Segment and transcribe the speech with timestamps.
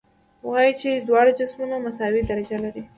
[0.49, 2.81] وایو چې دواړه جسمونه مساوي درجه لري.